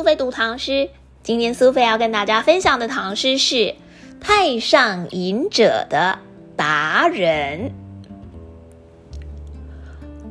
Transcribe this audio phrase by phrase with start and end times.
[0.00, 0.88] 苏菲读唐诗。
[1.22, 3.54] 今天苏菲要跟大家分享的唐诗是
[4.18, 6.18] 《太上隐者》的
[6.56, 7.70] 达人。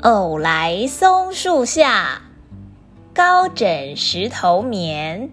[0.02, 2.24] 偶来松树下，
[3.14, 5.30] 高枕石头眠。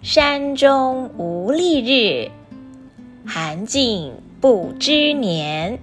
[0.00, 2.30] 山中无历日，
[3.26, 5.78] 寒尽不知年。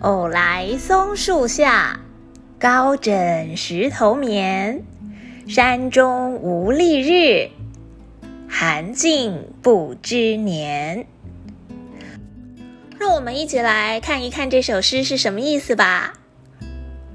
[0.00, 2.00] 偶来松树下，
[2.58, 4.82] 高枕石头眠。
[5.46, 7.50] 山中无历日，
[8.48, 11.06] 寒尽不知年。
[12.98, 16.14] 让我们一起来看一看这首诗是什么意思吧。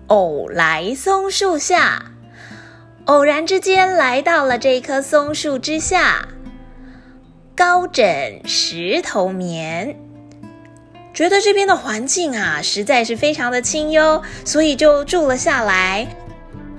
[0.08, 2.12] 偶来松树下，
[3.06, 6.28] 偶然之间来到了这棵松树之下，
[7.56, 9.98] 高枕石头眠，
[11.16, 16.08] 觉得这边的环境啊实在是非常的清幽，所以就住了下来。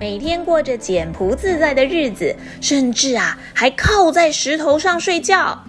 [0.01, 5.63] 每天过着简朴自在的日子，甚至啊，还靠在石头上睡觉。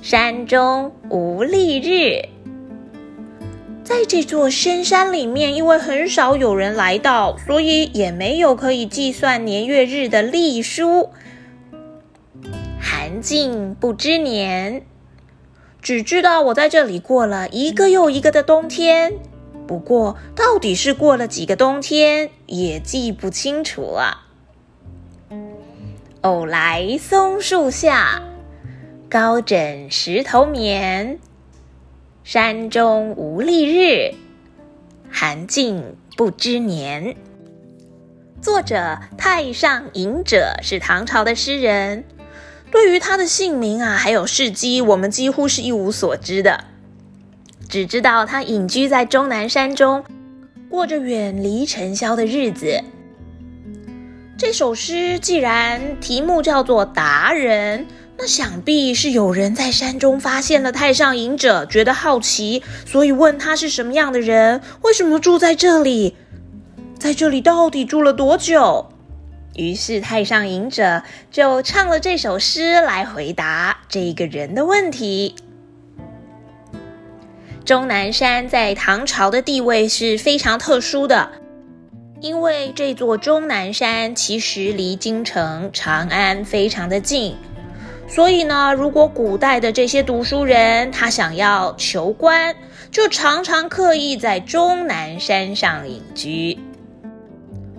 [0.00, 2.28] 山中无历日，
[3.82, 11.10] 在这座深山里面，因为很少有人来到，所以也没有可以计算年月日的历书。
[12.80, 14.86] 寒尽不知年，
[15.80, 19.14] 只知道我在这里过了一个又一个的冬天。
[19.66, 24.26] 不过，到底是过了几个冬天，也记不清楚了。
[26.20, 28.22] 偶来松树下，
[29.08, 31.18] 高枕石头眠。
[32.24, 34.14] 山中无历日，
[35.10, 37.16] 寒尽不知年。
[38.40, 42.04] 作者太上隐者是唐朝的诗人，
[42.70, 46.64] 对于他的姓名啊，还有事迹，我们几乎是一无所知的。
[47.72, 50.04] 只知道他隐居在终南山中，
[50.68, 52.84] 过着远离尘嚣的日子。
[54.36, 57.80] 这首诗既然题目叫做《达人》，
[58.18, 66.14] 那想必是有人在山中发现了太上隐者，觉得好奇，所以问他是什么样的人，为什么住在这里，
[66.98, 68.90] 在这里到底住了多久？
[69.56, 75.34] 于是太上隐者就唱了这首诗来回答这个人的问题。
[77.64, 81.30] 终南山在唐朝的地位是非常特殊的，
[82.20, 87.36] 因为这座终南山其实离京城长安非常的近，
[88.08, 92.54] 所以呢，如果古代的这些读书人他想要求官，
[92.90, 96.58] 就常常刻意在终南山上隐居。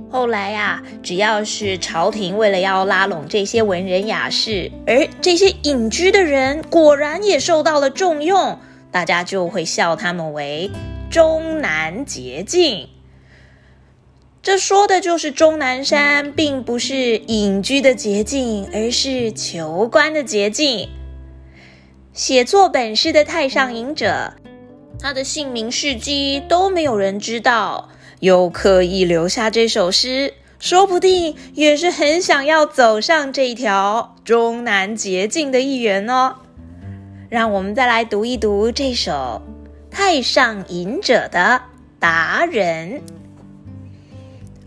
[0.10, 8.58] 后来呀，只要是朝廷为了要拉拢这些文人雅士，而这些隐居的人果然也受到了重用。
[8.94, 10.70] 大家就会笑他们为
[11.10, 12.90] 终南捷径，
[14.44, 20.88] 这说的就是终南山并不是隐居的捷径，而是求官的捷径。
[22.14, 24.34] 写作本诗的太上隐者，
[25.00, 27.90] 他的姓名事迹都没有人知道，
[28.20, 36.36] 又刻意留下这首诗，说不定也是很想要走上这条终南捷径的一员哦。
[37.34, 39.42] 让我们再来读一读这首
[39.92, 41.64] 《太上隐者》的
[41.98, 43.02] 达人。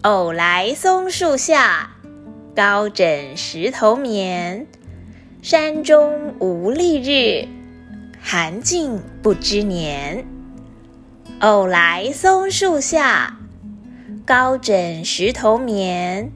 [0.02, 1.92] 偶来松树下，
[2.56, 4.66] 高枕石头眠。
[5.42, 7.46] 山中无历日，
[8.20, 10.26] 寒尽不知年。
[11.38, 13.38] 偶来松树下，
[14.24, 16.32] 高枕石头眠。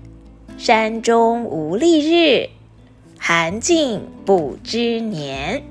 [0.56, 2.50] 山中无历日，
[3.18, 5.64] 寒尽不知年。